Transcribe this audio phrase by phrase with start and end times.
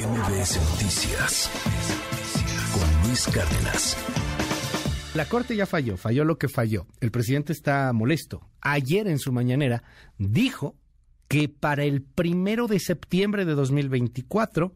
[0.00, 1.50] MBS Noticias
[2.72, 3.98] con Luis Cárdenas.
[5.14, 6.86] La Corte ya falló, falló lo que falló.
[7.00, 8.40] El presidente está molesto.
[8.62, 9.82] Ayer en su mañanera
[10.16, 10.74] dijo
[11.28, 14.74] que para el primero de septiembre de 2024,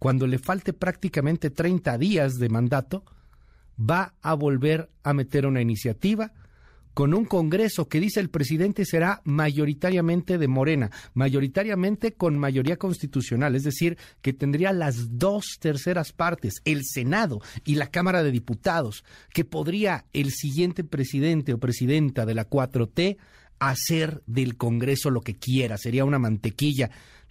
[0.00, 3.04] cuando le falte prácticamente 30 días de mandato,
[3.78, 6.32] va a volver a meter una iniciativa
[6.94, 13.54] con un Congreso que dice el presidente será mayoritariamente de Morena, mayoritariamente con mayoría constitucional,
[13.56, 19.04] es decir, que tendría las dos terceras partes, el Senado y la Cámara de Diputados,
[19.32, 23.16] que podría el siguiente presidente o presidenta de la 4T
[23.58, 26.90] hacer del Congreso lo que quiera, sería una mantequilla.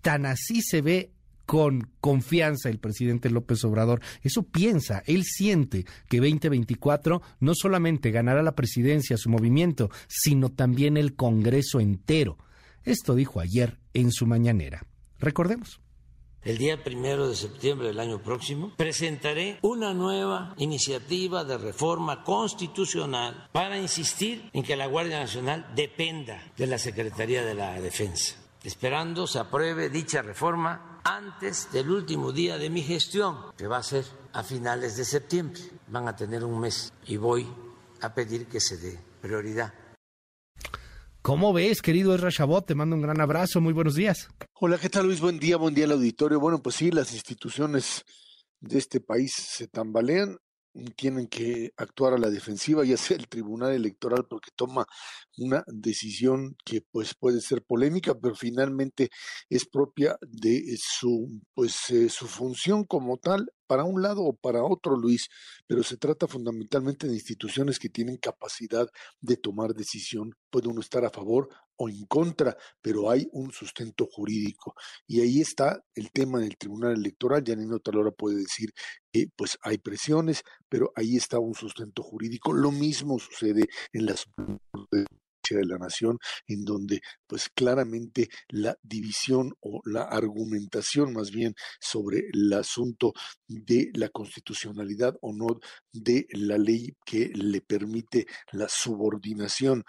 [0.00, 1.10] Tan así se ve
[1.46, 4.00] con confianza el presidente López Obrador.
[4.22, 10.96] Eso piensa, él siente que 2024 no solamente ganará la presidencia, su movimiento, sino también
[10.96, 12.38] el Congreso entero.
[12.84, 14.86] Esto dijo ayer en su mañanera.
[15.18, 15.80] Recordemos.
[16.44, 23.48] El día primero de septiembre del año próximo presentaré una nueva iniciativa de reforma constitucional
[23.50, 29.26] para insistir en que la Guardia Nacional dependa de la Secretaría de la Defensa, esperando
[29.26, 34.04] se apruebe dicha reforma antes del último día de mi gestión, que va a ser
[34.32, 35.60] a finales de septiembre.
[35.88, 37.46] Van a tener un mes y voy
[38.00, 39.72] a pedir que se dé prioridad.
[41.20, 42.66] ¿Cómo ves, querido Ezra Chabot?
[42.66, 43.60] Te mando un gran abrazo.
[43.60, 44.28] Muy buenos días.
[44.60, 45.20] Hola, ¿qué tal Luis?
[45.20, 46.40] Buen día, buen día al auditorio.
[46.40, 48.04] Bueno, pues sí, las instituciones
[48.60, 50.38] de este país se tambalean
[50.96, 54.86] tienen que actuar a la defensiva, ya sea el Tribunal Electoral, porque toma
[55.38, 59.10] una decisión que pues puede ser polémica, pero finalmente
[59.48, 64.62] es propia de su pues eh, su función como tal para un lado o para
[64.62, 65.28] otro, Luis,
[65.66, 68.88] pero se trata fundamentalmente de instituciones que tienen capacidad
[69.20, 70.34] de tomar decisión.
[70.50, 74.74] Puede uno estar a favor o en contra, pero hay un sustento jurídico.
[75.06, 77.42] Y ahí está el tema del Tribunal Electoral.
[77.44, 78.72] Janino Talora puede decir
[79.12, 82.52] que pues hay presiones, pero ahí está un sustento jurídico.
[82.52, 84.58] Lo mismo sucede en la Suprema
[85.52, 92.22] de la Nación, en donde pues claramente la división o la argumentación más bien sobre
[92.32, 93.12] el asunto
[93.46, 95.58] de la constitucionalidad o no
[95.92, 99.84] de la ley que le permite la subordinación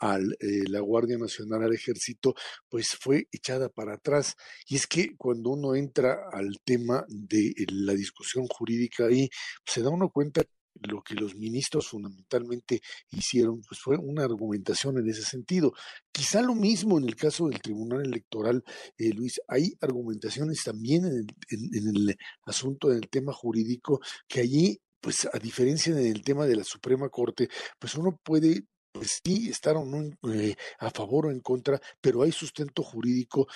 [0.00, 2.34] a eh, la Guardia Nacional al ejército,
[2.68, 4.34] pues fue echada para atrás.
[4.66, 9.28] Y es que cuando uno entra al tema de la discusión jurídica ahí,
[9.64, 10.42] se da uno cuenta
[10.80, 15.72] lo que los ministros fundamentalmente hicieron pues fue una argumentación en ese sentido.
[16.12, 18.62] Quizá lo mismo en el caso del Tribunal Electoral,
[18.98, 25.38] eh, Luis, hay argumentaciones también en el, asunto del tema jurídico que allí, pues a
[25.38, 27.48] diferencia del tema de la Suprema Corte,
[27.78, 32.22] pues uno puede pues sí, estar o no eh, a favor o en contra, pero
[32.22, 33.46] hay sustento jurídico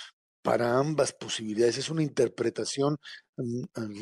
[0.42, 1.78] para ambas posibilidades.
[1.78, 2.98] Es una interpretación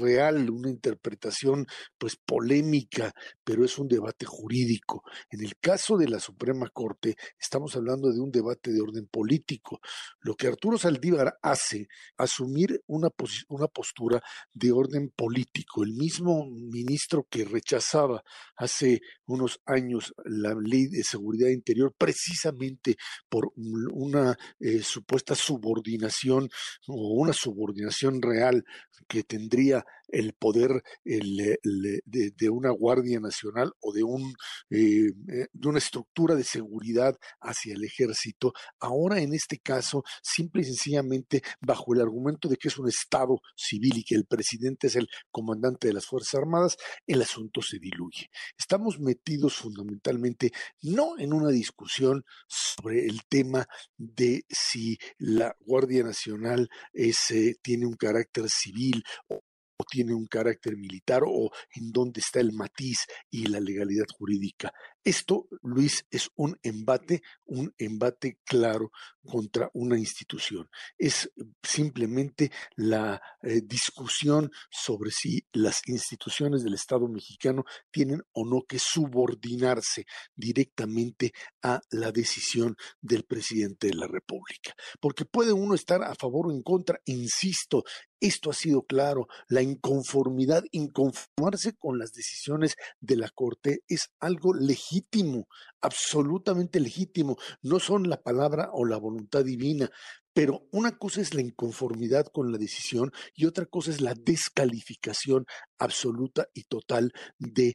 [0.01, 1.67] real, una interpretación
[1.97, 3.13] pues polémica,
[3.45, 5.03] pero es un debate jurídico.
[5.31, 9.81] En el caso de la Suprema Corte, estamos hablando de un debate de orden político.
[10.21, 13.09] Lo que Arturo Saldívar hace, asumir una,
[13.49, 14.21] una postura
[14.53, 15.85] de orden político.
[15.85, 18.23] El mismo ministro que rechazaba
[18.57, 22.97] hace unos años la ley de seguridad interior precisamente
[23.29, 26.49] por una eh, supuesta subordinación
[26.87, 28.65] o una subordinación real
[29.07, 34.35] que tendría el poder de, una Guardia Nacional o de, un,
[34.71, 40.65] eh, eh, una estructura de seguridad hacia el ejército, ahora en este caso, simple y
[40.65, 44.97] sencillamente bajo el argumento de que es un Estado civil y que el presidente es
[44.97, 46.77] el comandante de las Fuerzas Armadas,
[47.07, 48.31] el asunto se diluye.
[48.57, 50.53] Estamos metidos fundamentalmente
[50.83, 57.87] no en una discusión sobre el tema de si la Guardia Nacional es, eh, tiene
[57.87, 59.41] un carácter civil o
[59.79, 64.73] o tiene un carácter militar o en dónde está el matiz y la legalidad jurídica.
[65.05, 68.91] Esto, Luis, es un embate, un embate claro
[69.23, 70.69] contra una institución.
[70.99, 71.31] Es
[71.63, 78.79] simplemente la eh, discusión sobre si las instituciones del Estado mexicano tienen o no que
[78.79, 80.05] subordinarse
[80.35, 81.33] directamente
[81.63, 84.75] a la decisión del presidente de la República.
[85.01, 87.85] Porque puede uno estar a favor o en contra, insisto,
[88.21, 94.55] esto ha sido claro, la inconformidad, inconformarse con las decisiones de la Corte es algo
[94.55, 95.49] legítimo,
[95.81, 99.91] absolutamente legítimo, no son la palabra o la voluntad divina,
[100.33, 105.47] pero una cosa es la inconformidad con la decisión y otra cosa es la descalificación
[105.79, 107.75] absoluta y total de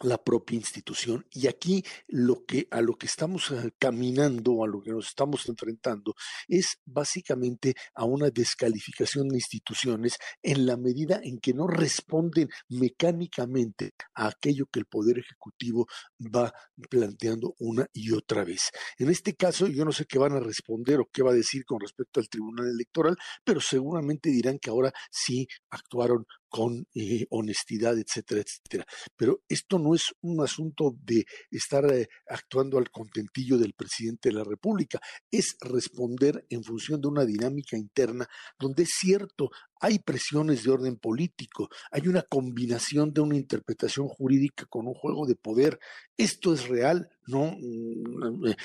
[0.00, 1.26] la propia institución.
[1.30, 5.48] Y aquí lo que a lo que estamos eh, caminando, a lo que nos estamos
[5.48, 6.14] enfrentando,
[6.48, 13.92] es básicamente a una descalificación de instituciones en la medida en que no responden mecánicamente
[14.14, 15.86] a aquello que el Poder Ejecutivo
[16.18, 16.52] va
[16.90, 18.70] planteando una y otra vez.
[18.98, 21.64] En este caso, yo no sé qué van a responder o qué va a decir
[21.64, 27.98] con respecto al Tribunal Electoral, pero seguramente dirán que ahora sí actuaron con eh, honestidad,
[27.98, 28.84] etcétera, etcétera.
[29.16, 34.34] Pero esto no es un asunto de estar eh, actuando al contentillo del presidente de
[34.34, 35.00] la República,
[35.30, 38.28] es responder en función de una dinámica interna
[38.58, 39.50] donde es cierto,
[39.82, 45.26] hay presiones de orden político, hay una combinación de una interpretación jurídica con un juego
[45.26, 45.80] de poder.
[46.16, 48.56] Esto es real, no mm, eh,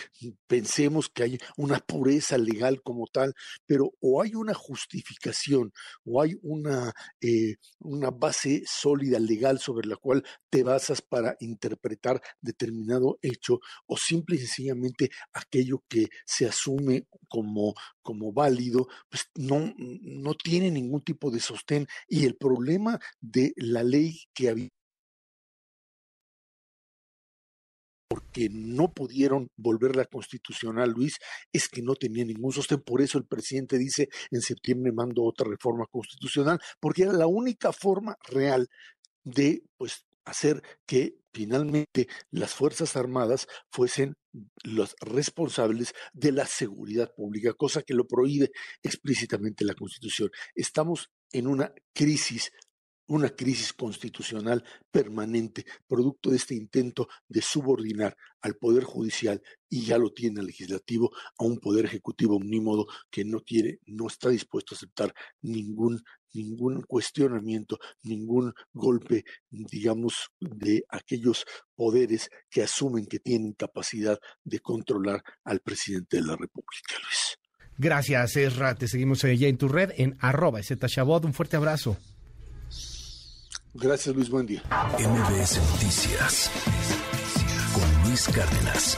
[0.45, 3.33] pensemos que hay una pureza legal como tal,
[3.65, 5.73] pero o hay una justificación
[6.05, 12.21] o hay una, eh, una base sólida legal sobre la cual te basas para interpretar
[12.41, 17.73] determinado hecho, o simple y sencillamente aquello que se asume como,
[18.07, 21.87] como válido, pues no, no tiene ningún tipo de sostén.
[22.07, 24.69] Y el problema de la ley que había
[28.09, 31.17] porque no pudieron volverla constitucional, Luis,
[31.51, 32.81] es que no tenía ningún sostén.
[32.81, 37.73] Por eso el presidente dice, en septiembre mando otra reforma constitucional, porque era la única
[37.73, 38.69] forma real
[39.25, 44.15] de, pues, hacer que finalmente las Fuerzas Armadas fuesen
[44.63, 48.51] los responsables de la seguridad pública, cosa que lo prohíbe
[48.83, 50.29] explícitamente la Constitución.
[50.55, 52.51] Estamos en una crisis
[53.07, 59.97] una crisis constitucional permanente, producto de este intento de subordinar al Poder Judicial, y ya
[59.97, 64.75] lo tiene el legislativo, a un Poder Ejecutivo omnímodo que no quiere, no está dispuesto
[64.75, 66.01] a aceptar ningún,
[66.33, 71.45] ningún cuestionamiento, ningún golpe, digamos, de aquellos
[71.75, 77.37] poderes que asumen que tienen capacidad de controlar al presidente de la República, Luis.
[77.79, 78.75] Gracias, Ezra.
[78.75, 80.59] Te seguimos ya en tu red en arroba
[81.21, 81.97] Un fuerte abrazo.
[83.79, 84.29] Gracias, Luis.
[84.29, 84.61] Buen día.
[84.97, 86.51] MBS Noticias
[87.73, 88.97] con Luis Cárdenas.